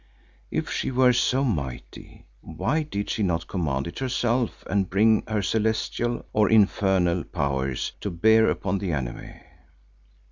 [0.49, 5.43] If she were so mighty, why did she not command it herself and bring her
[5.43, 9.39] celestial, or infernal, powers to bear upon the enemy?